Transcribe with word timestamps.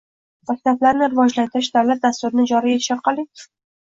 Maktablarni 0.51 1.09
rivojlantirish 1.11 1.69
davlat 1.75 2.01
dasturini 2.07 2.45
joriy 2.53 2.75
etish 2.79 2.91
orqali 2.97 3.29